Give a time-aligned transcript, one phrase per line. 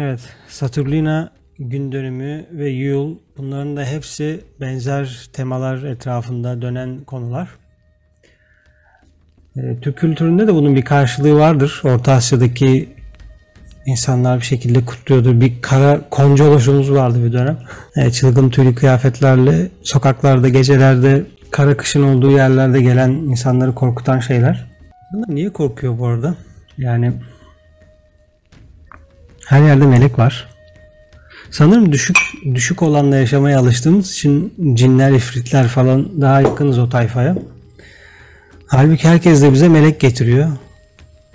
[0.00, 7.48] Evet, Saturnina gün dönümü ve Yule bunların da hepsi benzer temalar etrafında dönen konular.
[9.56, 11.80] Ee, Türk kültüründe de bunun bir karşılığı vardır.
[11.84, 12.88] Orta Asya'daki
[13.86, 15.40] insanlar bir şekilde kutluyordur.
[15.40, 17.58] Bir kara konca oluşumuz vardı bir dönem.
[17.96, 24.66] Ee, çılgın tüylü kıyafetlerle sokaklarda, gecelerde, kara kışın olduğu yerlerde gelen insanları korkutan şeyler.
[25.12, 26.34] Bunlar niye korkuyor bu arada?
[26.78, 27.12] Yani
[29.48, 30.48] her yerde melek var.
[31.50, 32.16] Sanırım düşük
[32.54, 37.36] düşük olanla yaşamaya alıştığımız için cinler, ifritler falan daha yakınız o tayfaya.
[38.66, 40.48] Halbuki herkes de bize melek getiriyor.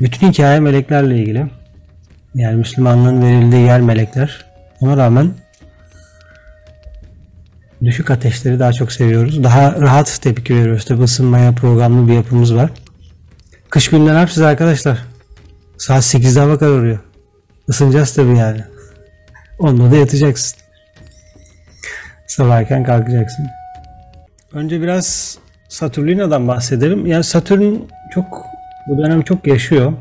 [0.02, 1.46] Bütün hikaye meleklerle ilgili.
[2.36, 4.46] Yani Müslümanlığın verildiği yer melekler.
[4.82, 5.32] Ona rağmen
[7.84, 9.44] düşük ateşleri daha çok seviyoruz.
[9.44, 10.86] Daha rahat tepki veriyoruz.
[10.86, 12.70] Tabi ısınmaya programlı bir yapımız var.
[13.70, 15.00] Kış günleri ne yapacağız arkadaşlar?
[15.78, 17.00] Saat 8'de hava kararıyor.
[17.70, 18.62] Isınacağız tabii yani.
[19.60, 20.60] Onunla da yatacaksın.
[22.28, 23.48] Sabah kalkacaksın.
[24.54, 25.38] Önce biraz
[25.70, 27.06] Saturnina'dan bahsedelim.
[27.06, 27.76] Yani Satürn
[28.14, 28.26] çok
[28.88, 29.94] bu dönem çok yaşıyor.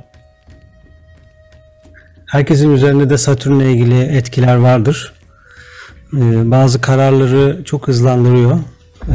[2.26, 5.12] Herkesin üzerinde de Satürn'le ilgili etkiler vardır.
[6.16, 8.58] Ee, bazı kararları çok hızlandırıyor.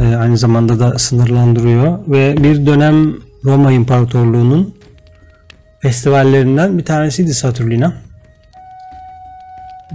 [0.00, 1.98] Ee, aynı zamanda da sınırlandırıyor.
[2.06, 4.74] Ve bir dönem Roma İmparatorluğu'nun
[5.80, 8.07] festivallerinden bir tanesiydi Saturnina.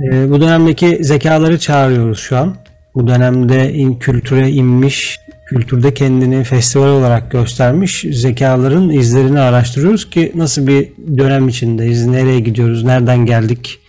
[0.02, 2.56] Ee, bu dönemdeki zekaları çağırıyoruz şu an.
[2.96, 10.68] Bu dönemde in, kültüre inmiş, kültürde kendini festival olarak göstermiş zekaların izlerini araştırıyoruz ki nasıl
[10.68, 13.80] bir dönem içindeyiz, nereye gidiyoruz, nereden geldik,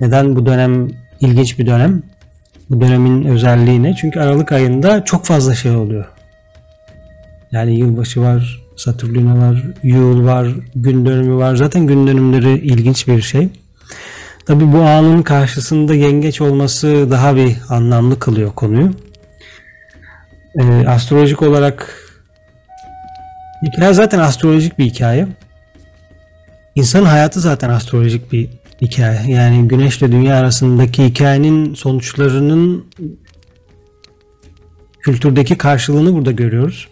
[0.00, 0.88] neden bu dönem
[1.20, 2.02] ilginç bir dönem,
[2.70, 3.96] bu dönemin özelliği ne?
[4.00, 6.04] Çünkü Aralık ayında çok fazla şey oluyor.
[7.52, 11.56] Yani yılbaşı var, Satürnina var, Yule var, gün dönümü var.
[11.56, 13.48] Zaten gün dönümleri ilginç bir şey.
[14.46, 18.90] Tabi bu anın karşısında yengeç olması daha bir anlamlı kılıyor konuyu.
[20.60, 22.04] Ee, astrolojik olarak
[23.66, 25.26] hikaye zaten astrolojik bir hikaye.
[26.74, 28.48] İnsanın hayatı zaten astrolojik bir
[28.82, 29.20] hikaye.
[29.28, 32.84] Yani güneşle dünya arasındaki hikayenin sonuçlarının
[35.00, 36.88] kültürdeki karşılığını burada görüyoruz.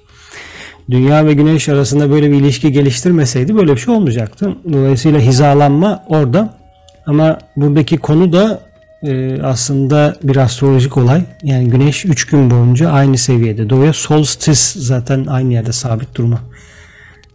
[0.91, 4.57] Dünya ve güneş arasında böyle bir ilişki geliştirmeseydi böyle bir şey olmayacaktı.
[4.73, 6.62] Dolayısıyla hizalanma orada.
[7.07, 8.61] Ama buradaki konu da
[9.03, 11.25] e, aslında bir astrolojik olay.
[11.43, 13.95] Yani güneş 3 gün boyunca aynı seviyede doğuyor.
[13.95, 16.41] Solstice zaten aynı yerde sabit durma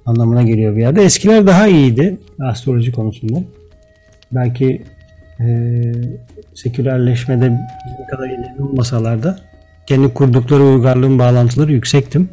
[0.05, 1.03] anlamına geliyor bir yerde.
[1.03, 3.39] Eskiler daha iyiydi astroloji konusunda.
[4.31, 4.83] Belki
[5.39, 5.45] e,
[6.55, 9.39] sekülerleşmede bizim kadar ileri olmasalar da
[9.87, 12.29] kendi kurdukları uygarlığın bağlantıları yüksektim.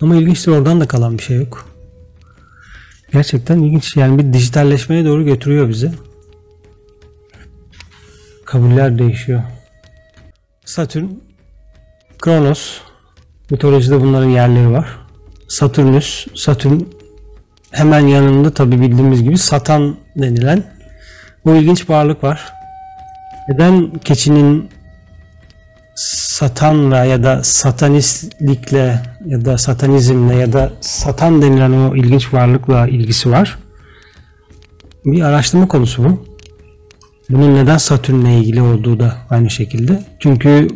[0.00, 1.75] Ama ilginçtir oradan da kalan bir şey yok.
[3.12, 3.96] Gerçekten ilginç.
[3.96, 5.90] Yani bir dijitalleşmeye doğru götürüyor bizi.
[8.44, 9.42] Kabuller değişiyor.
[10.64, 11.06] Satürn,
[12.18, 12.80] Kronos,
[13.50, 14.86] mitolojide bunların yerleri var.
[15.48, 16.80] Satürnüs, Satürn
[17.70, 20.64] hemen yanında tabi bildiğimiz gibi Satan denilen
[21.44, 22.52] bu ilginç varlık var.
[23.48, 24.70] Neden keçinin
[25.96, 33.30] satanla ya da satanistlikle ya da satanizmle ya da satan denilen o ilginç varlıkla ilgisi
[33.30, 33.58] var.
[35.04, 36.26] Bir araştırma konusu bu.
[37.30, 40.02] Bunun neden Satürn'le ilgili olduğu da aynı şekilde.
[40.20, 40.68] Çünkü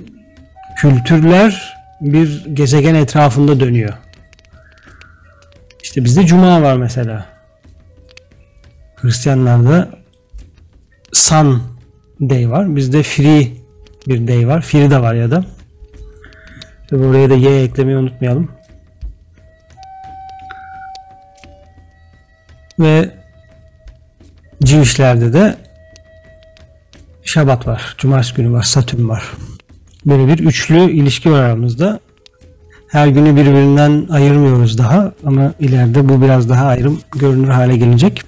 [0.76, 3.92] kültürler bir gezegen etrafında dönüyor.
[5.82, 7.26] İşte bizde Cuma var mesela.
[8.96, 9.88] Hristiyanlarda
[11.12, 11.62] Sun
[12.20, 12.76] Day var.
[12.76, 13.59] Bizde Free
[14.06, 14.60] bir day var.
[14.62, 15.44] Free de var ya da.
[16.90, 18.48] Tabi buraya da y eklemeyi unutmayalım.
[22.78, 23.10] Ve
[24.64, 25.56] Jewish'lerde de
[27.22, 27.94] Şabat var.
[27.98, 28.62] Cumartesi günü var.
[28.62, 29.22] Satürn var.
[30.06, 32.00] Böyle bir üçlü ilişki var aramızda.
[32.88, 38.22] Her günü birbirinden ayırmıyoruz daha ama ileride bu biraz daha ayrım görünür hale gelecek.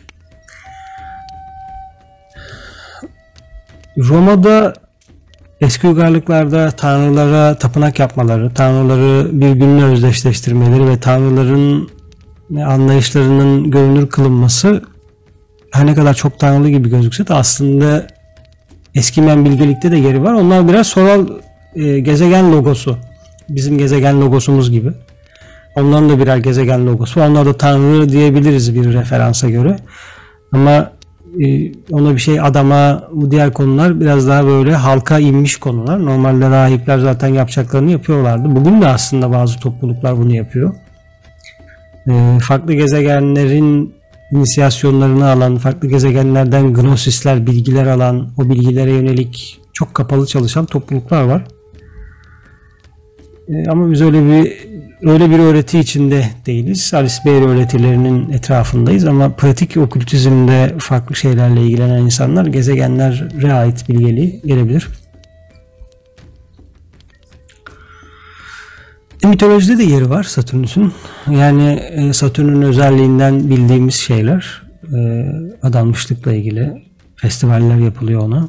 [3.99, 4.75] Roma'da
[5.63, 11.89] Eski uygarlıklarda tanrılara tapınak yapmaları, tanrıları bir günle özdeşleştirmeleri ve tanrıların
[12.67, 14.83] anlayışlarının görünür kılınması
[15.71, 18.07] her ne kadar çok tanrılı gibi gözükse de aslında
[18.95, 20.33] eskimen bilgelikte de yeri var.
[20.33, 21.27] Onlar biraz soral
[21.75, 22.97] e, gezegen logosu.
[23.49, 24.91] Bizim gezegen logosumuz gibi.
[25.77, 27.21] Onların da birer gezegen logosu.
[27.21, 29.77] Onlar da tanrı diyebiliriz bir referansa göre.
[30.53, 30.93] Ama
[31.91, 36.05] ona bir şey adama bu diğer konular biraz daha böyle halka inmiş konular.
[36.05, 38.57] Normalde rahipler zaten yapacaklarını yapıyorlardı.
[38.57, 40.75] Bugün de aslında bazı topluluklar bunu yapıyor.
[42.09, 43.95] Ee, farklı gezegenlerin
[44.33, 51.45] inisiyasyonlarını alan, farklı gezegenlerden gnosisler, bilgiler alan, o bilgilere yönelik çok kapalı çalışan topluluklar var.
[53.49, 54.72] E, ama biz öyle bir
[55.03, 56.95] öyle bir öğreti içinde değiliz.
[56.95, 64.89] Alice Bailey öğretilerinin etrafındayız ama pratik okültizmde farklı şeylerle ilgilenen insanlar gezegenlere ait bilgeliği gelebilir.
[69.25, 70.93] Mitolojide de yeri var Satürnüs'ün.
[71.31, 74.63] Yani e, Satürn'ün özelliğinden bildiğimiz şeyler
[74.95, 75.27] e,
[75.63, 76.85] adanmışlıkla ilgili
[77.17, 78.49] festivaller yapılıyor ona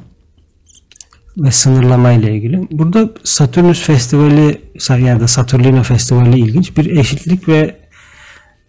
[1.37, 2.67] ve sınırlama ile ilgili.
[2.71, 4.61] Burada Satürnüs Festivali
[5.05, 7.75] ya da Saturnino Festivali ilginç bir eşitlik ve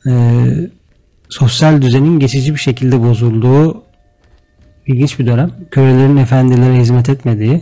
[0.07, 0.13] e,
[1.29, 3.83] sosyal düzenin geçici bir şekilde bozulduğu
[4.87, 5.51] ilginç bir dönem.
[5.71, 7.61] Kölelerin efendilere hizmet etmediği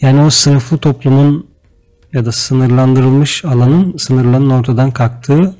[0.00, 1.46] yani o sınıflı toplumun
[2.12, 5.54] ya da sınırlandırılmış alanın sınırlarının ortadan kalktığı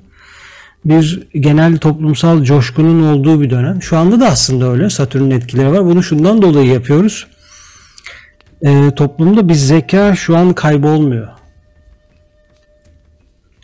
[0.84, 3.82] bir genel toplumsal coşkunun olduğu bir dönem.
[3.82, 4.90] Şu anda da aslında öyle.
[4.90, 5.84] Satürn'ün etkileri var.
[5.84, 7.26] Bunu şundan dolayı yapıyoruz.
[8.64, 11.28] Ee, toplumda bir zeka şu an kaybolmuyor.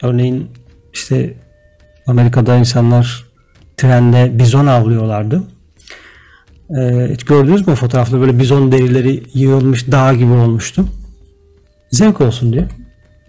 [0.02, 0.50] Örneğin
[0.92, 1.34] işte
[2.06, 3.24] Amerika'da insanlar
[3.76, 5.42] trende bizon avlıyorlardı.
[6.78, 10.84] Ee, gördünüz mü fotoğrafta böyle bizon derileri yığılmış dağ gibi olmuştu.
[11.90, 12.68] Zevk olsun diye.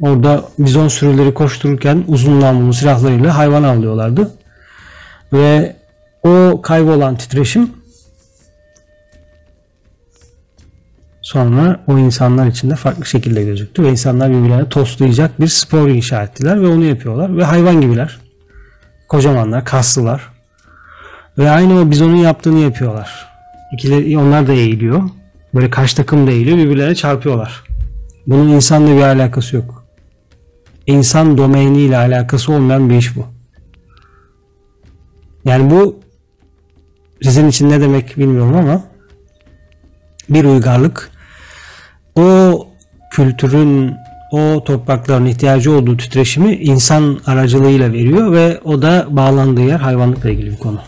[0.02, 4.32] Orada bizon sürüleri koştururken uzun namlulu silahlarıyla hayvan avlıyorlardı.
[5.34, 5.76] Ve
[6.24, 7.70] o kaybolan titreşim
[11.32, 16.62] sonra o insanlar içinde farklı şekilde gözüktü ve insanlar birbirlerine tostlayacak bir spor inşa ettiler
[16.62, 18.20] ve onu yapıyorlar ve hayvan gibiler.
[19.08, 20.22] Kocamanlar, kaslılar.
[21.38, 23.28] Ve aynı o bizonun yaptığını yapıyorlar.
[23.74, 25.02] İkileri, onlar da eğiliyor.
[25.56, 27.64] Böyle kaç takım da eğiliyor birbirlerine çarpıyorlar.
[28.28, 29.86] Bunun insanla bir alakası yok.
[30.88, 33.26] İnsan domainiyle alakası olmayan bir iş bu.
[35.46, 36.00] Yani bu
[37.22, 38.84] sizin için ne demek bilmiyorum ama
[40.30, 41.12] bir uygarlık
[42.16, 42.68] o
[43.12, 43.96] kültürün
[44.32, 50.52] o toprakların ihtiyacı olduğu titreşimi insan aracılığıyla veriyor ve o da bağlandığı yer hayvanlıkla ilgili
[50.52, 50.82] bir konu.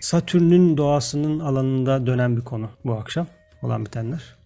[0.00, 3.26] Satürn'ün doğasının alanında dönen bir konu bu akşam
[3.62, 4.36] olan bitenler.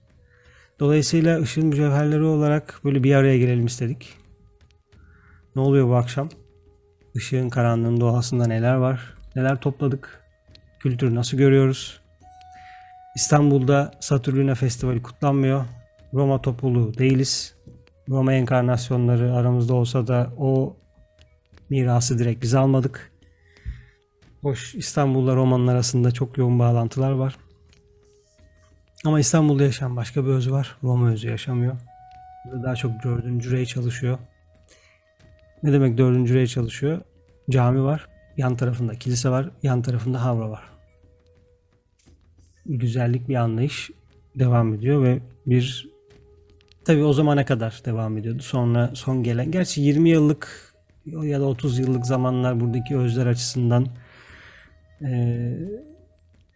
[0.80, 4.14] Dolayısıyla ışığın mücevherleri olarak böyle bir araya girelim istedik.
[5.56, 6.28] Ne oluyor bu akşam?
[7.14, 9.14] Işığın karanlığın doğasında neler var?
[9.36, 10.20] Neler topladık?
[10.80, 12.00] Kültürü nasıl görüyoruz?
[13.16, 15.64] İstanbul'da Satürn'e Festivali kutlanmıyor.
[16.14, 17.54] Roma topluluğu değiliz.
[18.08, 20.76] Roma enkarnasyonları aramızda olsa da o
[21.70, 23.12] mirası direkt biz almadık.
[24.42, 27.36] Hoş İstanbul'la Roma'nın arasında çok yoğun bağlantılar var.
[29.04, 30.76] Ama İstanbul'da yaşayan başka bir öz var.
[30.82, 31.76] Roma özü yaşamıyor.
[32.44, 34.18] Burada daha çok dördüncü rey çalışıyor.
[35.62, 37.00] Ne demek dördüncü rey çalışıyor?
[37.50, 38.08] Cami var.
[38.36, 39.50] Yan tarafında kilise var.
[39.62, 40.62] Yan tarafında havra var.
[42.66, 43.90] Güzellik bir anlayış
[44.38, 45.95] devam ediyor ve bir
[46.86, 48.42] tabi o zamana kadar devam ediyordu.
[48.42, 50.74] Sonra son gelen gerçi 20 yıllık
[51.06, 53.86] ya da 30 yıllık zamanlar buradaki özler açısından
[55.02, 55.50] e,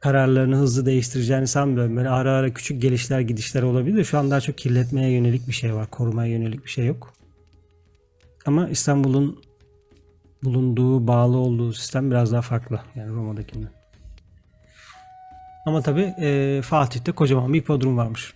[0.00, 1.96] kararlarını hızlı değiştireceğini sanmıyorum.
[1.96, 4.04] Böyle ara ara küçük gelişler gidişler olabilir.
[4.04, 5.90] Şu an daha çok kirletmeye yönelik bir şey var.
[5.90, 7.12] Korumaya yönelik bir şey yok.
[8.46, 9.42] Ama İstanbul'un
[10.44, 12.80] bulunduğu, bağlı olduğu sistem biraz daha farklı.
[12.94, 13.70] Yani Roma'dakinden.
[15.66, 18.34] Ama tabi e, Fatih'te kocaman bir hipodrom varmış.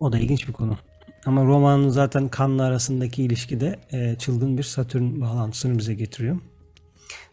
[0.00, 0.76] O da ilginç bir konu.
[1.26, 6.36] Ama Roma'nın zaten kanlı arasındaki ilişkide e, çılgın bir Satürn bağlantısını bize getiriyor.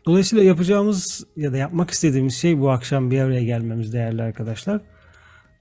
[0.06, 4.82] Dolayısıyla yapacağımız ya da yapmak istediğimiz şey bu akşam bir araya gelmemiz değerli arkadaşlar.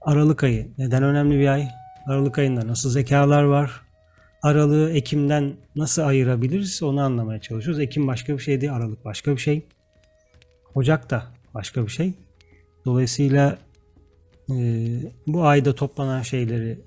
[0.01, 1.67] Aralık ayı neden önemli bir ay?
[2.07, 3.81] Aralık ayında nasıl zekalar var?
[4.43, 7.79] Aralığı Ekim'den nasıl ayırabiliriz onu anlamaya çalışıyoruz.
[7.79, 9.65] Ekim başka bir şey değil, Aralık başka bir şey.
[10.75, 11.23] Ocak da
[11.53, 12.13] başka bir şey.
[12.85, 13.57] Dolayısıyla
[14.49, 14.55] e,
[15.27, 16.79] bu ayda toplanan şeyleri,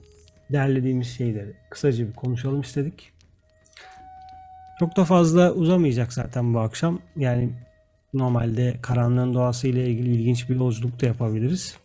[0.53, 3.13] derlediğimiz şeyleri kısaca bir konuşalım istedik.
[4.79, 7.01] Çok da fazla uzamayacak zaten bu akşam.
[7.17, 7.51] Yani
[8.15, 11.77] normalde karanlığın doğası ile ilgili ilginç bir yolculuk da yapabiliriz.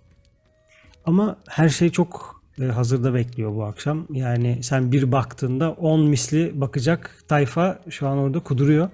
[1.06, 4.08] Ama her şey çok e, hazırda bekliyor bu akşam.
[4.10, 8.90] Yani sen bir baktığında 10 misli bakacak tayfa şu an orada kuduruyor.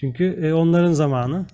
[0.00, 1.46] Çünkü e, onların zamanı.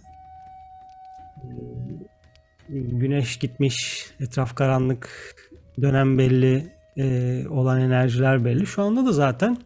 [2.69, 5.35] Güneş gitmiş, etraf karanlık,
[5.83, 8.67] dönem belli, e, olan enerjiler belli.
[8.67, 9.59] Şu anda da zaten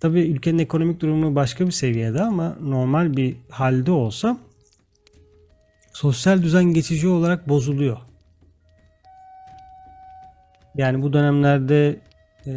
[0.00, 4.38] Tabii ülkenin ekonomik durumu başka bir seviyede ama normal bir halde olsa
[5.92, 7.98] sosyal düzen geçici olarak bozuluyor.
[10.74, 11.96] Yani bu dönemlerde
[12.46, 12.52] e,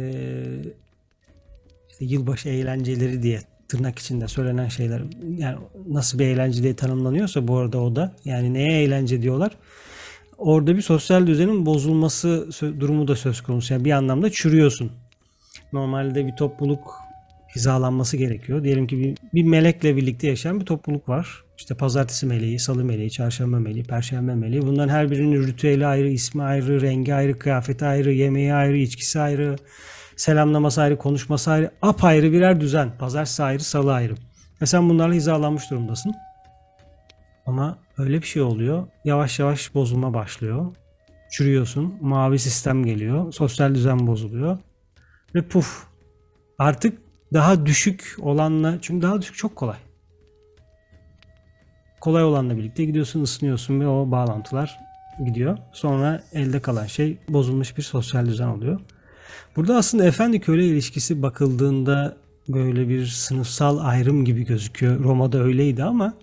[2.00, 5.02] yılbaşı eğlenceleri diye tırnak içinde söylenen şeyler
[5.38, 5.58] yani
[5.88, 9.56] nasıl bir eğlence diye tanımlanıyorsa bu arada o da yani neye eğlence diyorlar.
[10.38, 12.48] Orada bir sosyal düzenin bozulması
[12.80, 13.74] durumu da söz konusu.
[13.74, 14.92] Yani bir anlamda çürüyorsun.
[15.72, 16.94] Normalde bir topluluk
[17.56, 18.64] hizalanması gerekiyor.
[18.64, 21.44] Diyelim ki bir, bir melekle birlikte yaşayan bir topluluk var.
[21.58, 24.62] İşte pazartesi meleği, salı meleği, çarşamba meleği, perşembe meleği.
[24.62, 29.56] Bunların her birinin ritüeli ayrı, ismi ayrı, rengi ayrı, kıyafeti ayrı, yemeği ayrı, içkisi ayrı,
[30.16, 31.70] selamlaması ayrı, konuşması ayrı.
[31.82, 32.90] Apayrı birer düzen.
[32.98, 34.14] Pazartesi ayrı, salı ayrı.
[34.62, 36.14] Ve sen bunlarla hizalanmış durumdasın.
[37.46, 38.86] Ama öyle bir şey oluyor.
[39.04, 40.74] Yavaş yavaş bozulma başlıyor.
[41.30, 41.94] Çürüyorsun.
[42.00, 43.32] Mavi sistem geliyor.
[43.32, 44.58] Sosyal düzen bozuluyor.
[45.34, 45.84] Ve puf.
[46.58, 46.98] Artık
[47.32, 49.76] daha düşük olanla çünkü daha düşük çok kolay.
[52.00, 54.78] Kolay olanla birlikte gidiyorsun, ısınıyorsun ve o bağlantılar
[55.24, 55.58] gidiyor.
[55.72, 58.80] Sonra elde kalan şey bozulmuş bir sosyal düzen oluyor.
[59.56, 62.16] Burada aslında efendi köle ilişkisi bakıldığında
[62.48, 64.98] böyle bir sınıfsal ayrım gibi gözüküyor.
[65.04, 66.14] Roma'da öyleydi ama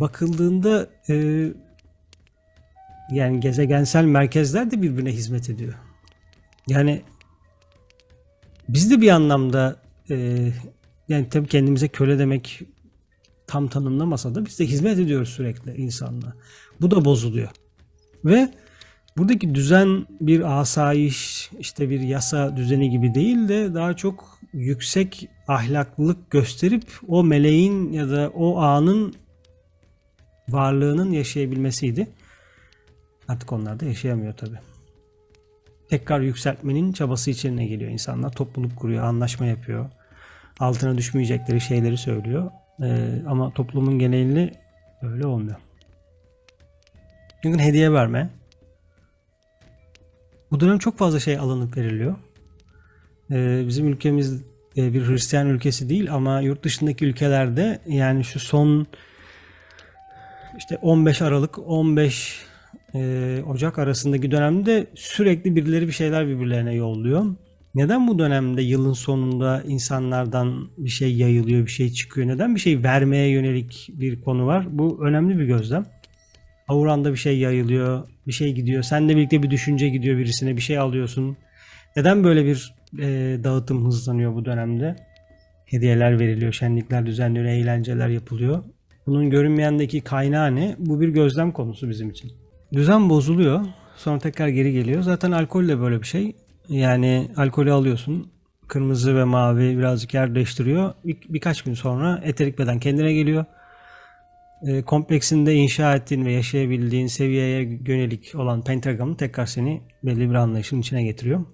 [0.00, 1.46] bakıldığında e,
[3.12, 5.74] yani gezegensel merkezler de birbirine hizmet ediyor.
[6.68, 7.02] Yani
[8.68, 9.76] biz de bir anlamda
[10.10, 10.48] e,
[11.08, 12.62] yani tabii kendimize köle demek
[13.46, 16.34] tam tanımlamasa da biz de hizmet ediyoruz sürekli insanla.
[16.80, 17.48] Bu da bozuluyor.
[18.24, 18.48] Ve
[19.16, 26.30] buradaki düzen bir asayiş, işte bir yasa düzeni gibi değil de daha çok yüksek ahlaklılık
[26.30, 29.14] gösterip o meleğin ya da o anın
[30.52, 32.08] varlığının yaşayabilmesiydi.
[33.28, 34.58] Artık onlar da yaşayamıyor tabii
[35.92, 38.32] tekrar yükseltmenin çabası içine geliyor insanlar.
[38.32, 39.90] Topluluk kuruyor, anlaşma yapıyor.
[40.60, 42.50] Altına düşmeyecekleri şeyleri söylüyor.
[42.82, 44.52] Ee, ama toplumun genelini
[45.02, 45.56] öyle olmuyor.
[47.42, 48.30] Çünkü hediye verme.
[50.50, 52.14] Bu dönem çok fazla şey alınıp veriliyor.
[53.30, 54.42] Ee, bizim ülkemiz
[54.76, 58.86] e, bir Hristiyan ülkesi değil ama yurt dışındaki ülkelerde yani şu son
[60.58, 62.40] işte 15 Aralık 15
[62.94, 67.24] e, Ocak arasındaki dönemde sürekli birileri bir şeyler birbirlerine yolluyor.
[67.74, 72.28] Neden bu dönemde yılın sonunda insanlardan bir şey yayılıyor, bir şey çıkıyor?
[72.28, 74.66] Neden bir şey vermeye yönelik bir konu var?
[74.70, 75.86] Bu önemli bir gözlem.
[76.68, 78.82] Auranda bir şey yayılıyor, bir şey gidiyor.
[78.82, 81.36] Sen de birlikte bir düşünce gidiyor birisine, bir şey alıyorsun.
[81.96, 83.04] Neden böyle bir e,
[83.44, 84.96] dağıtım hızlanıyor bu dönemde?
[85.64, 88.64] Hediyeler veriliyor, şenlikler düzenleniyor, eğlenceler yapılıyor.
[89.06, 90.76] Bunun görünmeyendeki kaynağı ne?
[90.78, 92.32] Bu bir gözlem konusu bizim için.
[92.72, 93.66] Düzen bozuluyor.
[93.96, 95.02] Sonra tekrar geri geliyor.
[95.02, 96.36] Zaten alkol de böyle bir şey.
[96.68, 98.32] Yani alkolü alıyorsun.
[98.68, 100.94] Kırmızı ve mavi birazcık yer değiştiriyor.
[101.04, 103.44] Bir, birkaç gün sonra eterik beden kendine geliyor.
[104.66, 110.80] E, kompleksinde inşa ettiğin ve yaşayabildiğin seviyeye yönelik olan pentagram tekrar seni belli bir anlayışın
[110.80, 111.44] içine getiriyor.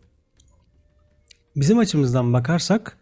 [1.57, 2.98] Bizim açımızdan bakarsak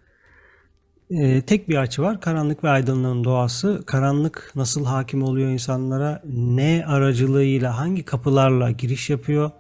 [1.11, 2.21] e, tek bir açı var.
[2.21, 3.83] Karanlık ve aydınlığın doğası.
[3.87, 6.23] Karanlık nasıl hakim oluyor insanlara?
[6.25, 9.51] Ne aracılığıyla, hangi kapılarla giriş yapıyor?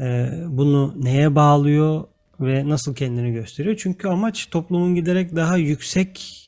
[0.00, 2.04] E, bunu neye bağlıyor?
[2.40, 3.76] Ve nasıl kendini gösteriyor?
[3.78, 6.40] Çünkü amaç toplumun giderek daha yüksek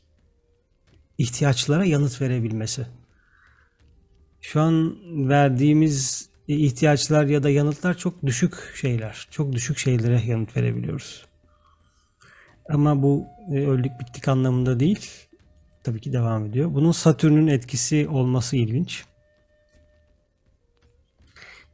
[1.19, 2.87] ihtiyaçlara yanıt verebilmesi.
[4.41, 4.97] Şu an
[5.29, 9.29] verdiğimiz ihtiyaçlar ya da yanıtlar çok düşük şeyler.
[9.31, 11.27] Çok düşük şeylere yanıt verebiliyoruz.
[12.69, 15.11] Ama bu e, öldük bittik anlamında değil.
[15.85, 16.75] Tabii ki devam ediyor.
[16.75, 19.05] Bunun Satürn'ün etkisi olması ilginç.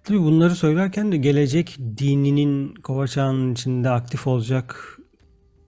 [0.04, 4.98] Tabii bunları söylerken de gelecek dininin kova çağının içinde aktif olacak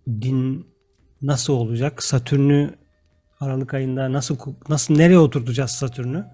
[0.08, 0.66] din
[1.22, 2.02] nasıl olacak?
[2.02, 2.74] Satürn'ü
[3.40, 4.36] Aralık ayında nasıl
[4.68, 6.26] nasıl nereye oturtacağız Satürn'ü?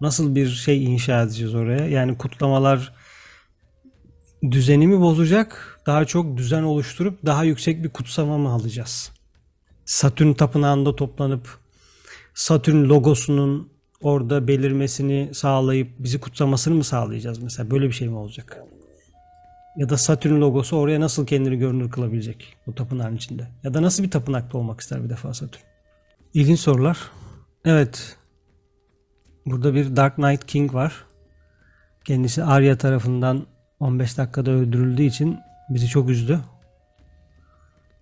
[0.00, 1.88] Nasıl bir şey inşa edeceğiz oraya?
[1.88, 2.92] Yani kutlamalar
[4.42, 5.80] düzeni mi bozacak?
[5.86, 9.12] Daha çok düzen oluşturup daha yüksek bir kutsama mı alacağız?
[9.84, 11.58] Satürn tapınağında toplanıp
[12.34, 13.68] Satürn logosunun
[14.02, 17.70] orada belirmesini sağlayıp bizi kutsamasını mı sağlayacağız mesela?
[17.70, 18.62] Böyle bir şey mi olacak?
[19.76, 23.48] Ya da Satürn logosu oraya nasıl kendini görünür kılabilecek bu tapınağın içinde?
[23.64, 25.62] Ya da nasıl bir tapınakta olmak ister bir defa Satürn?
[26.34, 26.98] İlginç sorular.
[27.64, 28.16] Evet.
[29.46, 31.04] Burada bir Dark Knight King var.
[32.04, 33.46] Kendisi Arya tarafından
[33.80, 35.38] 15 dakikada öldürüldüğü için
[35.70, 36.40] bizi çok üzdü.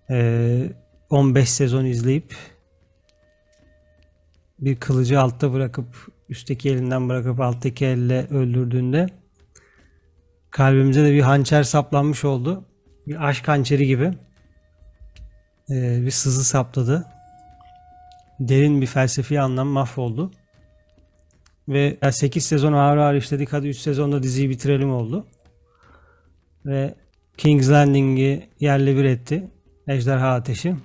[0.09, 0.69] Ee,
[1.09, 2.35] 15 sezon izleyip
[4.59, 9.07] bir kılıcı altta bırakıp üstteki elinden bırakıp alttaki elle öldürdüğünde
[10.51, 12.65] kalbimize de bir hançer saplanmış oldu.
[13.07, 14.13] Bir aşk hançeri gibi.
[15.69, 17.05] Ee, bir sızı sapladı.
[18.39, 20.31] Derin bir felsefi anlam mahvoldu.
[21.67, 25.25] Ve 8 sezon ağır ağır işledik hadi 3 sezonda diziyi bitirelim oldu
[26.65, 26.95] ve
[27.37, 29.47] King's Landing'i yerle bir etti.
[29.87, 30.75] Ejderha Ateşi.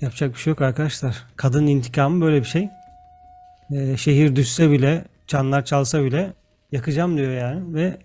[0.00, 1.26] Yapacak bir şey yok arkadaşlar.
[1.36, 2.68] Kadın intikamı böyle bir şey.
[3.72, 6.32] Ee, şehir düşse bile, çanlar çalsa bile
[6.72, 7.98] yakacağım diyor yani ve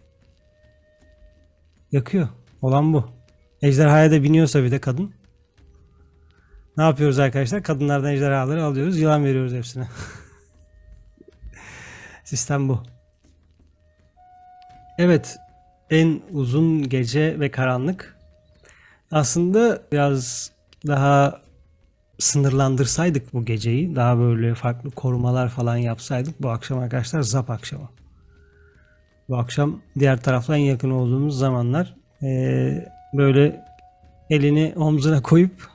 [1.92, 2.28] yakıyor.
[2.62, 3.10] Olan bu.
[3.62, 5.14] Ejderhaya da biniyorsa bir de kadın.
[6.78, 7.64] Ne yapıyoruz arkadaşlar?
[7.64, 8.98] Kadınlardan ejderhaları alıyoruz.
[8.98, 9.88] Yılan veriyoruz hepsine.
[12.24, 12.84] Sistem bu.
[14.98, 15.38] Evet.
[15.94, 18.18] En uzun gece ve karanlık.
[19.12, 20.52] Aslında biraz
[20.88, 21.42] daha
[22.20, 27.90] sınırlandırsaydık bu geceyi, daha böyle farklı korumalar falan yapsaydık bu akşam arkadaşlar zap akşamı.
[29.30, 33.66] Bu akşam diğer taraftan yakın olduğumuz zamanlar eee, böyle
[34.30, 35.68] elini omzuna koyup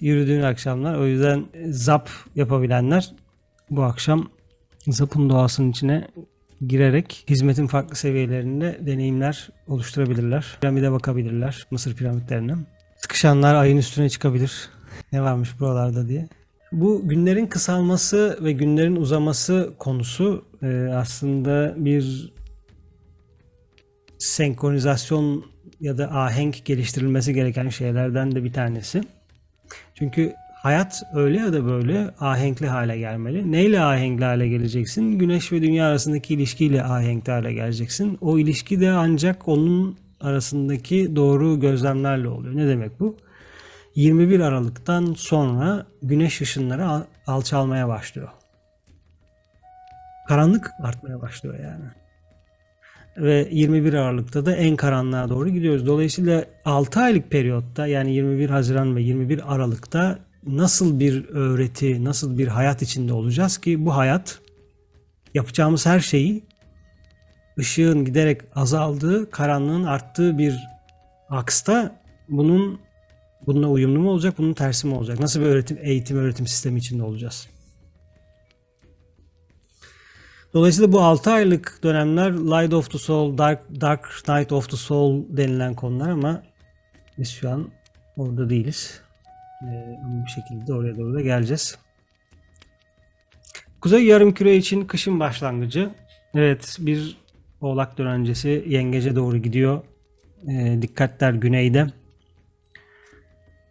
[0.00, 0.94] yürüdüğün akşamlar.
[0.94, 3.12] O yüzden zap yapabilenler
[3.70, 4.28] bu akşam
[4.86, 6.08] zapın doğasının içine
[6.66, 10.58] girerek hizmetin farklı seviyelerinde deneyimler oluşturabilirler.
[10.60, 11.66] Piramide bakabilirler.
[11.70, 12.54] Mısır piramitlerine.
[12.96, 14.68] Sıkışanlar ayın üstüne çıkabilir.
[15.12, 16.28] Ne varmış buralarda diye.
[16.72, 22.32] Bu günlerin kısalması ve günlerin uzaması konusu e, aslında bir
[24.18, 25.44] senkronizasyon
[25.80, 29.02] ya da ahenk geliştirilmesi gereken şeylerden de bir tanesi.
[29.94, 33.52] Çünkü hayat öyle ya da böyle ahenkli hale gelmeli.
[33.52, 35.18] Neyle ahenkli hale geleceksin?
[35.18, 38.18] Güneş ve dünya arasındaki ilişkiyle ahenkli hale geleceksin.
[38.20, 42.56] O ilişki de ancak onun arasındaki doğru gözlemlerle oluyor.
[42.56, 43.16] Ne demek bu?
[43.94, 48.28] 21 Aralık'tan sonra güneş ışınları al- alçalmaya başlıyor.
[50.28, 51.84] Karanlık artmaya başlıyor yani.
[53.16, 55.86] Ve 21 Aralık'ta da en karanlığa doğru gidiyoruz.
[55.86, 62.48] Dolayısıyla 6 aylık periyotta yani 21 Haziran ve 21 Aralık'ta nasıl bir öğreti, nasıl bir
[62.48, 64.38] hayat içinde olacağız ki bu hayat
[65.34, 66.44] yapacağımız her şeyi
[67.58, 70.56] ışığın giderek azaldığı, karanlığın arttığı bir
[71.28, 72.80] aksta bunun
[73.46, 75.20] bununla uyumlu mu olacak, bunun tersi mi olacak?
[75.20, 77.48] Nasıl bir öğretim, eğitim, öğretim sistemi içinde olacağız?
[80.54, 85.24] Dolayısıyla bu 6 aylık dönemler Light of the Soul, Dark, Dark Night of the Soul
[85.28, 86.42] denilen konular ama
[87.18, 87.70] biz şu an
[88.16, 89.00] orada değiliz.
[89.62, 91.78] Ee, ama bir şekilde oraya doğru da geleceğiz.
[93.80, 95.90] Kuzey Yarımküre için kışın başlangıcı.
[96.34, 97.16] Evet bir
[97.60, 99.82] oğlak dönencesi yengece doğru gidiyor.
[100.48, 101.86] Ee, dikkatler güneyde.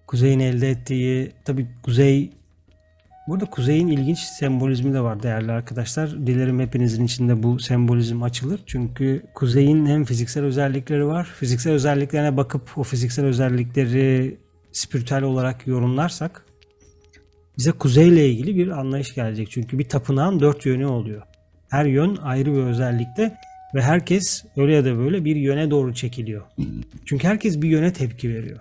[0.08, 2.32] Kuzey'in elde ettiği tabi kuzey
[3.28, 6.28] burada kuzeyin ilginç sembolizmi de var değerli arkadaşlar.
[6.28, 8.62] Dilerim hepinizin içinde bu sembolizm açılır.
[8.66, 11.26] Çünkü kuzeyin hem fiziksel özellikleri var.
[11.26, 14.38] Fiziksel özelliklerine bakıp o fiziksel özellikleri
[14.72, 16.46] spiritüel olarak yorumlarsak
[17.58, 19.52] bize kuzeyle ilgili bir anlayış gelecek.
[19.52, 21.22] Çünkü bir tapınağın dört yönü oluyor.
[21.70, 23.38] Her yön ayrı bir özellikte
[23.76, 26.42] ve herkes öyle ya da böyle bir yöne doğru çekiliyor.
[27.06, 28.60] Çünkü herkes bir yöne tepki veriyor.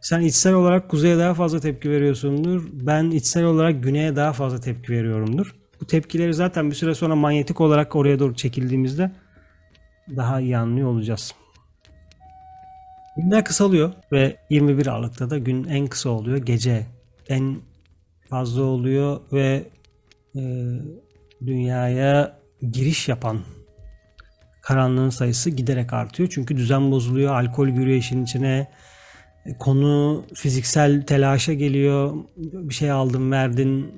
[0.00, 2.68] Sen içsel olarak kuzeye daha fazla tepki veriyorsundur.
[2.72, 5.54] Ben içsel olarak güneye daha fazla tepki veriyorumdur.
[5.80, 9.10] Bu tepkileri zaten bir süre sonra manyetik olarak oraya doğru çekildiğimizde
[10.16, 11.34] daha iyi anlıyor olacağız.
[13.16, 16.36] Günler kısalıyor ve 21 Aralık'ta da gün en kısa oluyor.
[16.36, 16.86] Gece
[17.28, 17.56] en
[18.30, 19.64] fazla oluyor ve
[20.36, 20.40] e,
[21.46, 22.38] dünyaya
[22.72, 23.40] giriş yapan
[24.62, 26.28] karanlığın sayısı giderek artıyor.
[26.32, 27.34] Çünkü düzen bozuluyor.
[27.34, 28.70] Alkol giriyor işin içine.
[29.46, 32.14] E, Konu fiziksel telaşa geliyor.
[32.36, 33.94] Bir şey aldın verdin.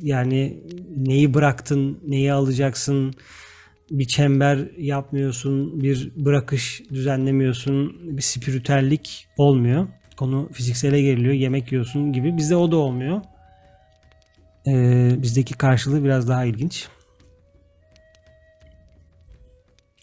[0.00, 0.62] Yani
[0.96, 3.14] neyi bıraktın, neyi alacaksın.
[3.92, 9.88] Bir çember yapmıyorsun, bir bırakış düzenlemiyorsun, bir spiritüellik olmuyor.
[10.16, 12.36] Konu fiziksele geliyor, yemek yiyorsun gibi.
[12.36, 13.20] Bizde o da olmuyor.
[14.66, 16.88] Ee, bizdeki karşılığı biraz daha ilginç.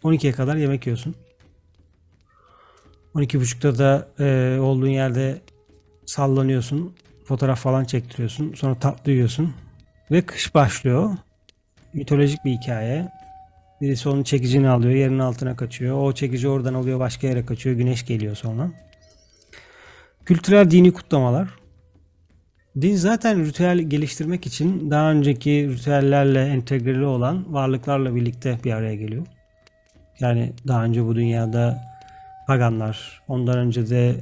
[0.03, 1.15] 12'ye kadar yemek yiyorsun.
[3.15, 5.41] 12.30'da da e, olduğun yerde
[6.05, 6.95] sallanıyorsun.
[7.25, 8.53] Fotoğraf falan çektiriyorsun.
[8.53, 9.53] Sonra tatlı yiyorsun.
[10.11, 11.17] Ve kış başlıyor.
[11.93, 13.18] Mitolojik bir hikaye.
[13.81, 16.01] Birisi onun çekicini alıyor, yerin altına kaçıyor.
[16.01, 17.75] O çekici oradan alıyor, başka yere kaçıyor.
[17.75, 18.71] Güneş geliyor sonra.
[20.25, 21.49] Kültürel dini kutlamalar.
[22.81, 29.27] Din zaten ritüel geliştirmek için daha önceki ritüellerle entegreli olan varlıklarla birlikte bir araya geliyor.
[30.19, 31.81] Yani daha önce bu dünyada
[32.47, 34.15] paganlar, ondan önce de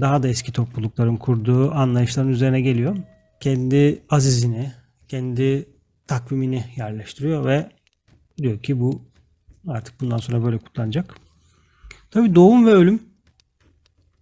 [0.00, 2.96] daha da eski toplulukların kurduğu anlayışların üzerine geliyor.
[3.40, 4.72] Kendi azizini,
[5.08, 5.68] kendi
[6.06, 7.66] takvimini yerleştiriyor ve
[8.38, 9.02] diyor ki bu
[9.68, 11.14] artık bundan sonra böyle kutlanacak.
[12.10, 13.02] Tabii doğum ve ölüm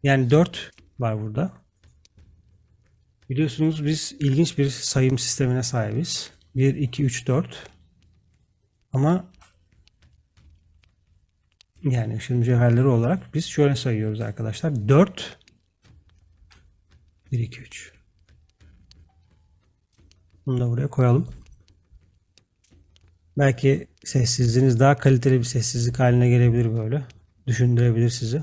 [0.03, 1.53] yani 4 var burada.
[3.31, 6.31] Biliyorsunuz biz ilginç bir sayım sistemine sahibiz.
[6.57, 7.71] 1, 2, 3, 4.
[8.93, 9.25] Ama
[11.83, 14.89] yani ışın mücevherleri olarak biz şöyle sayıyoruz arkadaşlar.
[14.89, 15.39] 4
[17.33, 17.93] 1, 2, 3.
[20.47, 21.29] Bunu da buraya koyalım.
[23.39, 27.05] Belki sessizliğiniz daha kaliteli bir sessizlik haline gelebilir böyle.
[27.47, 28.43] Düşündürebilir sizi.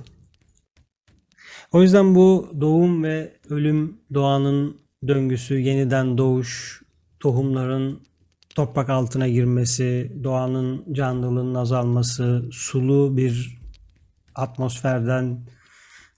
[1.72, 4.78] O yüzden bu doğum ve ölüm, doğanın
[5.08, 6.82] döngüsü, yeniden doğuş,
[7.20, 8.04] tohumların
[8.56, 13.60] toprak altına girmesi, doğanın canlılığının azalması, sulu bir
[14.36, 15.40] atmosferden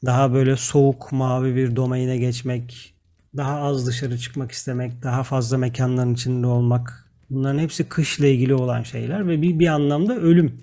[0.06, 2.96] daha böyle soğuk mavi bir domaine geçmek,
[3.38, 7.05] daha az dışarı çıkmak istemek, daha fazla mekanların içinde olmak.
[7.36, 10.62] Bunların hepsi kışla ilgili olan şeyler ve bir, bir anlamda ölüm.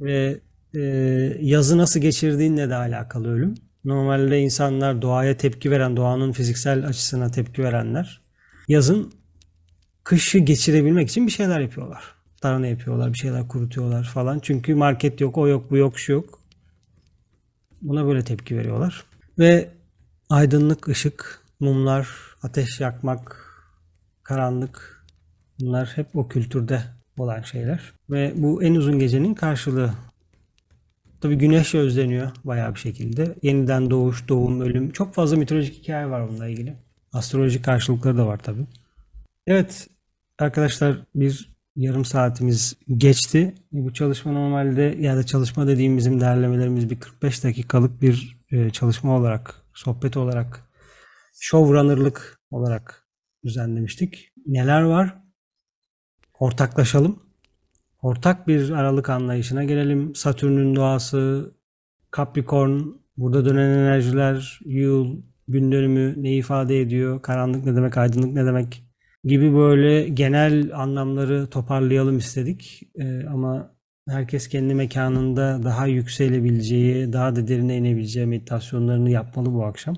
[0.00, 0.40] Ve
[0.74, 0.80] e,
[1.40, 3.54] yazı nasıl geçirdiğinle de alakalı ölüm.
[3.84, 8.20] Normalde insanlar doğaya tepki veren, doğanın fiziksel açısına tepki verenler
[8.68, 9.12] yazın
[10.04, 12.02] kışı geçirebilmek için bir şeyler yapıyorlar.
[12.40, 14.38] Tarhana yapıyorlar, bir şeyler kurutuyorlar falan.
[14.38, 16.40] Çünkü market yok, o yok, bu yok, şu yok.
[17.82, 19.04] Buna böyle tepki veriyorlar.
[19.38, 19.70] Ve
[20.28, 22.08] aydınlık, ışık, mumlar,
[22.42, 23.36] ateş yakmak,
[24.22, 24.99] karanlık
[25.60, 26.82] bunlar hep o kültürde
[27.18, 27.92] olan şeyler.
[28.10, 29.90] Ve bu en uzun gecenin karşılığı.
[31.20, 33.34] Tabi güneş özleniyor bayağı bir şekilde.
[33.42, 34.90] Yeniden doğuş, doğum, ölüm.
[34.90, 36.76] Çok fazla mitolojik hikaye var bununla ilgili.
[37.12, 38.60] Astrolojik karşılıkları da var tabi.
[39.46, 39.88] Evet
[40.38, 43.54] arkadaşlar bir yarım saatimiz geçti.
[43.72, 49.16] Bu çalışma normalde ya da çalışma dediğim bizim derlemelerimiz bir 45 dakikalık bir e, çalışma
[49.16, 50.70] olarak, sohbet olarak,
[51.40, 53.06] showrunner'lık olarak
[53.44, 54.32] düzenlemiştik.
[54.46, 55.29] Neler var?
[56.40, 57.22] Ortaklaşalım.
[58.02, 60.14] Ortak bir aralık anlayışına gelelim.
[60.14, 61.54] Satürn'ün doğası,
[62.16, 62.80] Capricorn,
[63.16, 68.84] burada dönen enerjiler, yıl, gün dönümü ne ifade ediyor, karanlık ne demek, aydınlık ne demek
[69.24, 72.82] gibi böyle genel anlamları toparlayalım istedik.
[72.98, 73.74] Ee, ama
[74.08, 79.96] herkes kendi mekanında daha yükselebileceği, daha da derine inebileceği meditasyonlarını yapmalı bu akşam.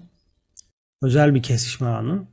[1.03, 2.29] Özel bir kesişme anı.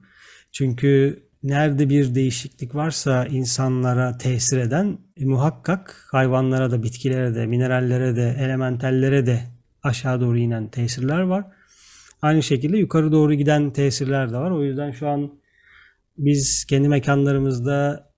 [0.51, 8.15] Çünkü nerede bir değişiklik varsa insanlara tesir eden e, muhakkak hayvanlara da, bitkilere de, minerallere
[8.15, 9.43] de, elementallere de
[9.83, 11.45] aşağı doğru inen tesirler var.
[12.21, 14.51] Aynı şekilde yukarı doğru giden tesirler de var.
[14.51, 15.39] O yüzden şu an
[16.17, 18.09] biz kendi mekanlarımızda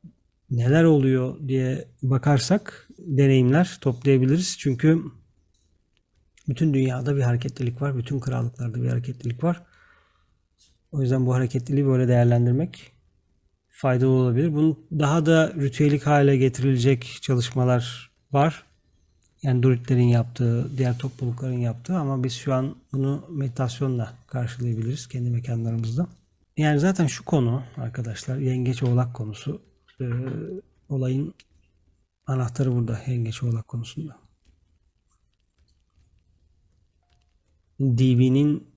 [0.51, 4.57] neler oluyor diye bakarsak deneyimler toplayabiliriz.
[4.59, 5.01] Çünkü
[6.49, 7.97] bütün dünyada bir hareketlilik var.
[7.97, 9.63] Bütün krallıklarda bir hareketlilik var.
[10.91, 12.91] O yüzden bu hareketliliği böyle değerlendirmek
[13.81, 14.53] faydalı olabilir.
[14.53, 18.63] Bunun daha da ritüelik hale getirilecek çalışmalar var.
[19.43, 26.07] Yani Druidlerin yaptığı, diğer toplulukların yaptığı ama biz şu an bunu meditasyonla karşılayabiliriz kendi mekanlarımızda.
[26.57, 29.61] Yani zaten şu konu arkadaşlar yengeç oğlak konusu
[30.01, 30.05] e,
[30.89, 31.33] olayın
[32.27, 34.17] anahtarı burada yengeç oğlak konusunda.
[37.79, 38.67] DB'nin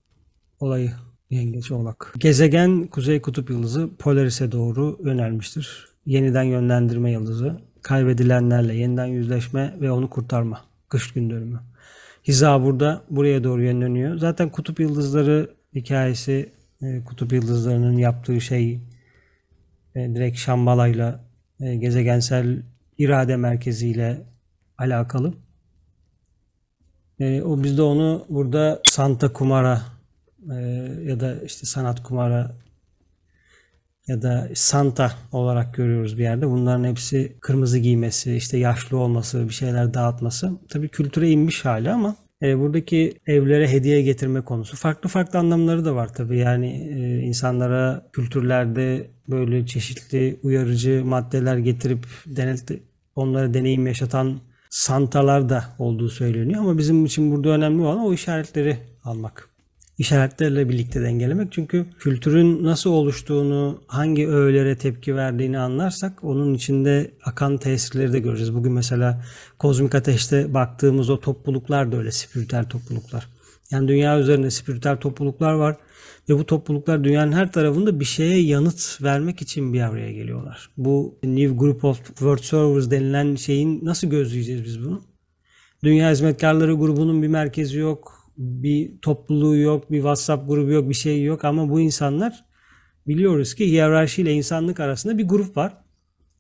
[0.61, 0.93] olayı
[1.31, 2.15] yengeç oğlak.
[2.19, 5.89] Gezegen kuzey kutup yıldızı Polaris'e doğru yönelmiştir.
[6.07, 7.61] Yeniden yönlendirme yıldızı.
[7.83, 10.61] Kaybedilenlerle yeniden yüzleşme ve onu kurtarma.
[10.89, 11.57] Kış gün.
[12.25, 14.19] Hiza burada buraya doğru yönleniyor.
[14.19, 18.81] Zaten kutup yıldızları hikayesi e, kutup yıldızlarının yaptığı şey
[19.95, 21.25] e, direkt Şambala'yla
[21.61, 22.63] e, gezegensel
[22.99, 24.23] irade merkeziyle
[24.79, 25.35] alakalı.
[27.21, 29.94] O biz de onu burada Santa Kumara
[30.51, 30.55] e,
[31.05, 32.57] ya da işte Sanat Kumara
[34.09, 36.51] ya da Santa olarak görüyoruz bir yerde.
[36.51, 40.53] Bunların hepsi kırmızı giymesi, işte yaşlı olması, bir şeyler dağıtması.
[40.69, 45.95] Tabii kültüre inmiş hali ama e, buradaki evlere hediye getirme konusu farklı farklı anlamları da
[45.95, 46.39] var tabii.
[46.39, 52.71] Yani e, insanlara kültürlerde böyle çeşitli uyarıcı maddeler getirip denet
[53.17, 58.79] onlara deneyim yaşatan santalar da olduğu söyleniyor ama bizim için burada önemli olan o işaretleri
[59.05, 59.54] almak
[59.99, 61.53] işaretlerle birlikte dengelemek.
[61.53, 68.55] Çünkü kültürün nasıl oluştuğunu, hangi öğelere tepki verdiğini anlarsak onun içinde akan tesirleri de göreceğiz.
[68.55, 69.25] Bugün mesela
[69.59, 73.29] kozmik ateşte baktığımız o topluluklar da öyle spiritüel topluluklar.
[73.71, 75.77] Yani dünya üzerinde spiritüel topluluklar var
[76.29, 80.71] ve bu topluluklar dünyanın her tarafında bir şeye yanıt vermek için bir araya geliyorlar.
[80.77, 85.03] Bu New Group of World Servers denilen şeyin nasıl gözleyeceğiz biz bunu?
[85.85, 91.25] Dünya Hizmetkarları grubunun bir merkezi yok bir topluluğu yok, bir WhatsApp grubu yok, bir şey
[91.25, 92.45] yok ama bu insanlar
[93.07, 95.77] biliyoruz ki hiyerarşi ile insanlık arasında bir grup var.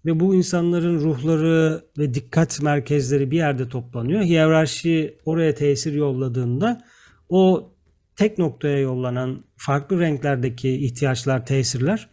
[0.04, 4.22] Ve bu insanların ruhları ve dikkat merkezleri bir yerde toplanıyor.
[4.22, 6.84] Hiyerarşi oraya tesir yolladığında
[7.28, 7.72] o
[8.16, 12.08] tek noktaya yollanan farklı renklerdeki ihtiyaçlar, tesirler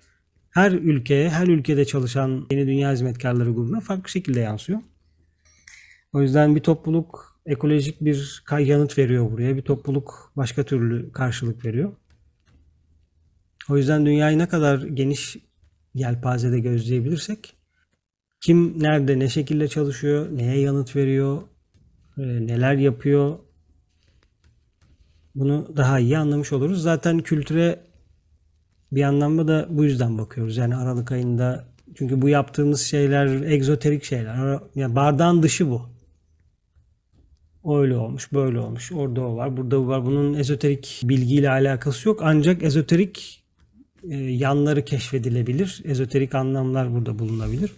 [0.52, 4.80] her ülkeye, her ülkede çalışan yeni dünya hizmetkarları grubuna farklı şekilde yansıyor.
[6.14, 9.58] O yüzden bir topluluk ekolojik bir yanıt veriyor buraya.
[9.58, 11.94] Bir topluluk başka türlü karşılık veriyor.
[13.70, 15.38] O yüzden dünyayı ne kadar geniş
[15.94, 17.56] yelpazede gözleyebilirsek
[18.42, 21.42] kim nerede ne şekilde çalışıyor, neye yanıt veriyor,
[22.18, 23.40] e, neler yapıyor
[25.36, 26.82] bunu daha iyi anlamış oluruz.
[26.82, 27.80] Zaten kültüre
[28.92, 30.58] bir anlamda da bu yüzden bakıyoruz.
[30.58, 34.60] Yani Aralık ayında çünkü bu yaptığımız şeyler egzoterik şeyler.
[34.76, 35.91] Yani bardağın dışı bu.
[37.70, 38.92] Öyle olmuş, böyle olmuş.
[38.92, 40.06] Orada o var, burada bu var.
[40.06, 42.20] Bunun ezoterik bilgiyle alakası yok.
[42.24, 43.44] Ancak ezoterik
[44.10, 45.82] e, yanları keşfedilebilir.
[45.86, 47.72] Ezoterik anlamlar burada bulunabilir.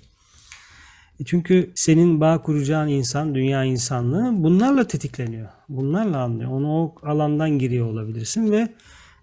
[1.19, 5.49] E, çünkü senin bağ kuracağın insan, dünya insanlığı bunlarla tetikleniyor.
[5.69, 6.51] Bunlarla anlıyor.
[6.51, 8.73] Onu o alandan giriyor olabilirsin ve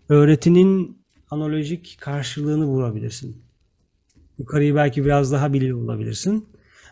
[0.08, 0.98] öğretinin
[1.30, 3.42] analojik karşılığını bulabilirsin.
[4.38, 6.48] Yukarıyı belki biraz daha biliyor olabilirsin.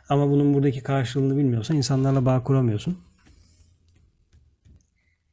[0.09, 2.97] Ama bunun buradaki karşılığını bilmiyorsan insanlarla bağ kuramıyorsun.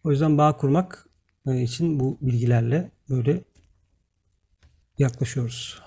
[0.06, 1.10] O yüzden bağ kurmak
[1.48, 3.44] e, için bu bilgilerle böyle
[4.98, 5.82] yaklaşıyoruz.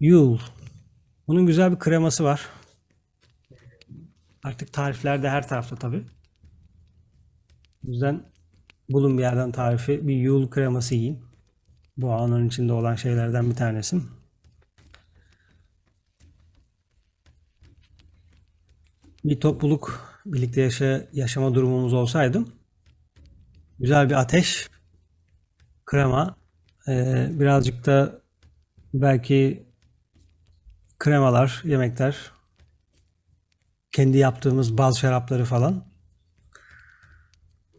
[0.00, 0.38] Yul.
[1.28, 2.48] Bunun güzel bir kreması var.
[4.42, 6.04] Artık tariflerde her tarafta tabi.
[7.86, 8.32] O yüzden
[8.88, 10.08] bulun bir yerden tarifi.
[10.08, 11.24] Bir yul kreması yiyin.
[11.96, 14.00] Bu anın içinde olan şeylerden bir tanesi.
[19.24, 22.44] Bir topluluk birlikte yaşa, yaşama durumumuz olsaydı
[23.78, 24.70] güzel bir ateş,
[25.84, 26.36] krema,
[26.88, 28.20] e, birazcık da
[28.94, 29.66] belki
[30.98, 32.16] kremalar, yemekler,
[33.92, 35.84] kendi yaptığımız bal şarapları falan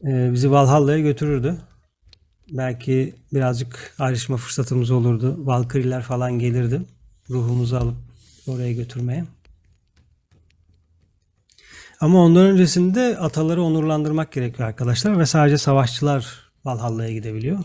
[0.04, 1.58] e, bizi Valhalla'ya götürürdü.
[2.52, 5.46] Belki birazcık ayrışma fırsatımız olurdu.
[5.46, 6.82] Valkyriler falan gelirdi.
[7.30, 7.98] Ruhumuzu alıp
[8.48, 9.26] oraya götürmeye.
[12.02, 17.60] Ama ondan öncesinde ataları onurlandırmak gerekiyor arkadaşlar ve sadece savaşçılar Valhalla'ya gidebiliyor.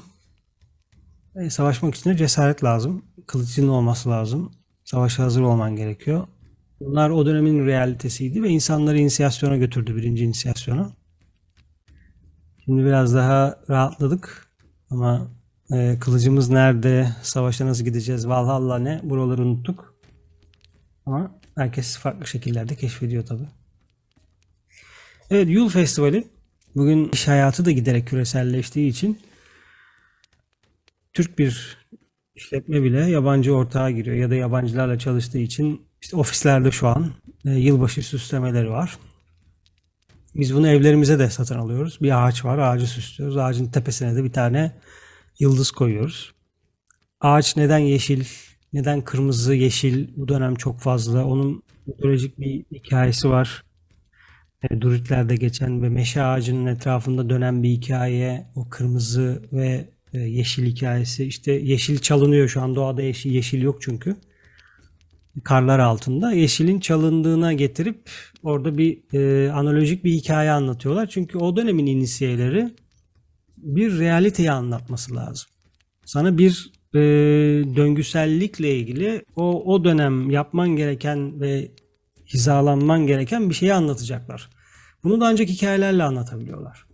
[1.37, 3.05] E, savaşmak için de cesaret lazım.
[3.27, 4.53] Kılıcın olması lazım.
[4.85, 6.27] Savaşa hazır olman gerekiyor.
[6.81, 10.93] Bunlar o dönemin realitesiydi ve insanları inisiyasyona götürdü, birinci inisiyasyona.
[12.65, 14.47] Şimdi biraz daha rahatladık
[14.91, 15.31] ama
[15.73, 19.95] e, kılıcımız nerede, savaşa nasıl gideceğiz, Valhalla ne, buraları unuttuk.
[21.07, 23.43] Ama herkes farklı şekillerde keşfediyor tabi.
[25.31, 26.25] Evet, Yul Festivali
[26.77, 29.19] bugün iş hayatı da giderek küreselleştiği için
[31.13, 31.79] Türk bir
[32.35, 37.13] işletme bile yabancı ortağa giriyor ya da yabancılarla çalıştığı için işte ofislerde şu an
[37.45, 38.99] e, yılbaşı süslemeleri var.
[40.35, 41.99] Biz bunu evlerimize de satın alıyoruz.
[42.03, 43.37] Bir ağaç var, ağacı süslüyoruz.
[43.37, 44.73] Ağacın tepesine de bir tane
[45.39, 46.35] yıldız koyuyoruz.
[47.21, 48.25] Ağaç neden yeşil,
[48.73, 51.25] neden kırmızı, yeşil bu dönem çok fazla.
[51.25, 53.70] Onun mitolojik bir hikayesi var.
[54.63, 58.47] E, Druidlerde geçen ve meşe ağacının etrafında dönen bir hikaye.
[58.55, 61.25] O kırmızı ve e, yeşil hikayesi.
[61.25, 64.17] İşte yeşil çalınıyor şu an doğada yeşil, yeşil yok çünkü.
[65.45, 66.33] Karlar altında.
[66.33, 68.11] Yeşilin çalındığına getirip
[68.43, 71.07] orada bir e, analojik bir hikaye anlatıyorlar.
[71.07, 72.71] Çünkü o dönemin inisiyeleri
[73.57, 75.51] bir realiteyi anlatması lazım.
[76.05, 76.99] Sana bir e,
[77.77, 81.71] döngüsellikle ilgili o, o dönem yapman gereken ve
[82.35, 84.51] hizalanman gereken bir şeyi anlatacaklar.
[85.05, 86.85] Bunu da ancak hikayelerle anlatabiliyorlar.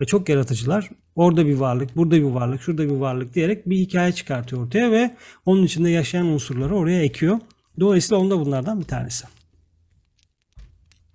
[0.00, 0.90] Ve çok yaratıcılar.
[1.14, 5.16] Orada bir varlık, burada bir varlık, şurada bir varlık diyerek bir hikaye çıkartıyor ortaya ve
[5.46, 7.40] onun içinde yaşayan unsurları oraya ekiyor.
[7.80, 9.26] Dolayısıyla onda bunlardan bir tanesi.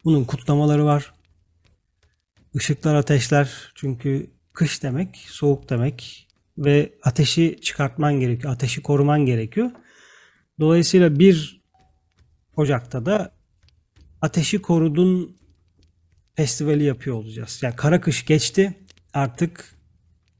[0.05, 1.13] Bunun kutlamaları var.
[2.53, 8.53] Işıklar, ateşler çünkü kış demek, soğuk demek ve ateşi çıkartman gerekiyor.
[8.53, 9.71] Ateşi koruman gerekiyor.
[10.59, 11.61] Dolayısıyla bir
[12.55, 13.34] Ocak'ta da
[14.25, 15.37] ateşi korudun
[16.35, 17.59] festivali yapıyor olacağız.
[17.61, 18.73] Yani kara kış geçti.
[19.13, 19.75] Artık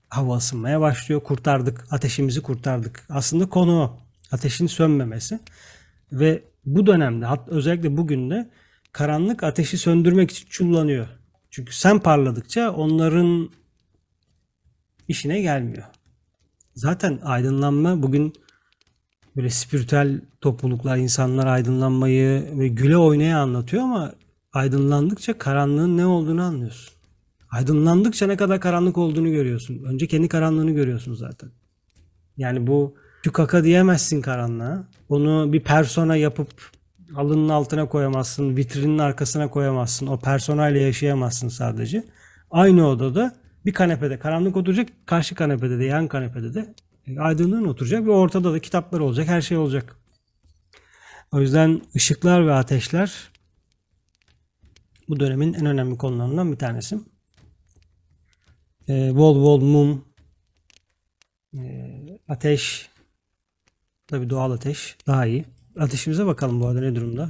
[0.10, 1.24] hava ısınmaya başlıyor.
[1.24, 1.86] Kurtardık.
[1.92, 3.06] Ateşimizi kurtardık.
[3.10, 4.00] Aslında konu o.
[4.32, 5.40] Ateşin sönmemesi.
[6.12, 8.50] Ve bu dönemde özellikle bugün de
[8.92, 11.08] karanlık ateşi söndürmek için çullanıyor.
[11.50, 13.50] Çünkü sen parladıkça onların
[15.08, 15.86] işine gelmiyor.
[16.76, 18.34] Zaten aydınlanma bugün
[19.36, 24.14] böyle spiritüel topluluklar, insanlar aydınlanmayı ve güle oynaya anlatıyor ama
[24.54, 26.96] aydınlandıkça karanlığın ne olduğunu anlıyorsun.
[27.52, 29.84] Aydınlandıkça ne kadar karanlık olduğunu görüyorsun.
[29.84, 31.50] Önce kendi karanlığını görüyorsun zaten.
[32.38, 34.88] Yani bu şu kaka diyemezsin karanlığa.
[35.10, 36.48] Onu bir persona yapıp
[37.16, 40.08] alının altına koyamazsın, vitrinin arkasına koyamazsın.
[40.08, 42.04] O personayla yaşayamazsın sadece.
[42.52, 46.74] Aynı odada bir kanepede karanlık oturacak, karşı kanepede de yan kanepede de
[47.20, 49.98] aydınlığın oturacak ve ortada da kitaplar olacak, her şey olacak.
[51.32, 53.32] O yüzden ışıklar ve ateşler
[55.10, 57.00] bu dönemin en önemli konularından bir tanesi.
[58.90, 60.06] e, bol bol mum,
[61.58, 61.62] e,
[62.28, 62.90] ateş,
[64.08, 65.46] tabii doğal ateş daha iyi.
[65.80, 67.30] Ateşimize bakalım bu arada ne durumda.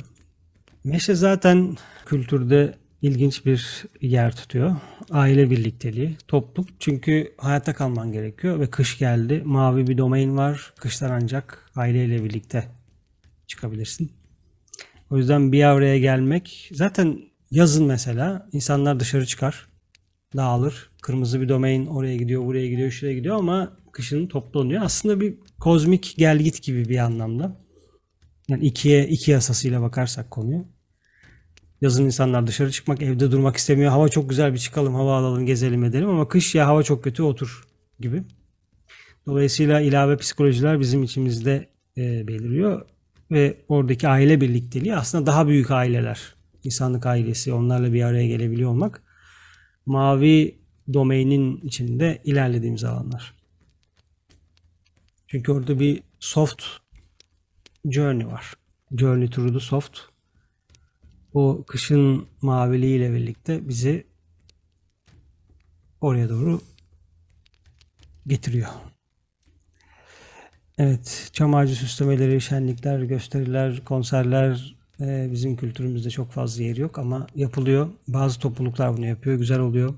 [0.83, 4.75] Meşe zaten kültürde ilginç bir yer tutuyor.
[5.11, 6.69] Aile birlikteliği, topluluk.
[6.79, 9.41] Çünkü hayatta kalman gerekiyor ve kış geldi.
[9.45, 10.73] Mavi bir domain var.
[10.79, 12.67] Kışlar ancak aileyle birlikte
[13.47, 14.11] çıkabilirsin.
[15.09, 17.19] O yüzden bir araya gelmek zaten
[17.51, 19.67] yazın mesela insanlar dışarı çıkar.
[20.35, 20.89] Dağılır.
[21.01, 24.83] Kırmızı bir domain oraya gidiyor, buraya gidiyor, şuraya gidiyor ama kışın toplanıyor.
[24.83, 27.57] Aslında bir kozmik gel git gibi bir anlamda.
[28.47, 30.65] Yani ikiye iki yasasıyla bakarsak konuyu.
[31.81, 33.91] Yazın insanlar dışarı çıkmak, evde durmak istemiyor.
[33.91, 37.23] Hava çok güzel bir çıkalım, hava alalım, gezelim edelim ama kış ya hava çok kötü
[37.23, 37.63] otur
[37.99, 38.23] gibi.
[39.25, 42.85] Dolayısıyla ilave psikolojiler bizim içimizde e, beliriyor
[43.31, 46.35] ve oradaki aile birlikteliği aslında daha büyük aileler.
[46.63, 49.01] İnsanlık ailesi, onlarla bir araya gelebiliyor olmak
[49.85, 50.55] mavi
[50.93, 53.33] domainin içinde ilerlediğimiz alanlar.
[55.27, 56.63] Çünkü orada bir soft
[57.85, 58.53] journey var.
[58.97, 59.99] Journey through the soft.
[61.35, 64.07] O kışın maviliğiyle birlikte bizi
[66.01, 66.61] oraya doğru
[68.27, 68.69] getiriyor.
[70.77, 77.27] Evet, çam ağacı süslemeleri, şenlikler, gösteriler, konserler e, bizim kültürümüzde çok fazla yeri yok ama
[77.35, 77.89] yapılıyor.
[78.07, 79.93] Bazı topluluklar bunu yapıyor, güzel oluyor.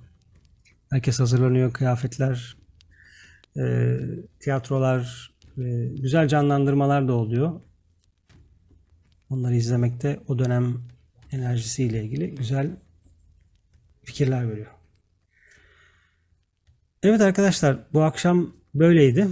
[0.90, 2.58] Herkes hazırlanıyor, kıyafetler,
[3.58, 3.98] e,
[4.40, 7.62] tiyatrolar, e, güzel canlandırmalar da oluyor.
[9.30, 10.97] Onları izlemekte o dönem
[11.32, 12.78] enerjisiyle ilgili güzel
[14.04, 14.72] fikirler veriyor.
[17.04, 19.28] Evet arkadaşlar bu akşam böyleydi.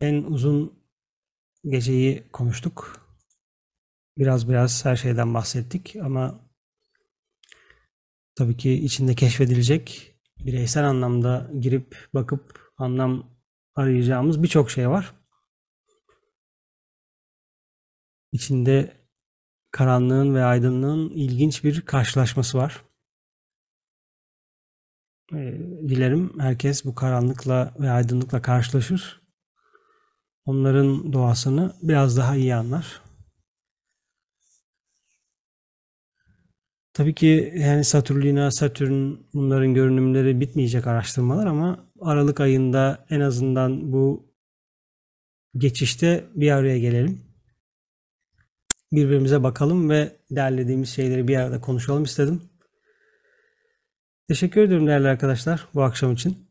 [0.00, 0.82] En uzun
[1.64, 3.08] geceyi konuştuk.
[4.18, 6.40] Biraz biraz her şeyden bahsettik ama
[8.34, 13.38] tabii ki içinde keşfedilecek bireysel anlamda girip bakıp anlam
[13.74, 15.14] arayacağımız birçok şey var.
[18.32, 18.96] İçinde
[19.70, 22.84] karanlığın ve aydınlığın ilginç bir karşılaşması var.
[25.32, 29.22] Ee, dilerim herkes bu karanlıkla ve aydınlıkla karşılaşır.
[30.44, 33.02] Onların doğasını biraz daha iyi anlar.
[36.92, 44.32] Tabii ki yani Satürnina, Satürn bunların görünümleri bitmeyecek araştırmalar ama Aralık ayında en azından bu
[45.56, 47.27] geçişte bir araya gelelim.
[48.92, 52.42] Birbirimize bakalım ve derlediğimiz şeyleri bir arada konuşalım istedim.
[54.28, 56.47] Teşekkür ediyorum değerli arkadaşlar bu akşam için.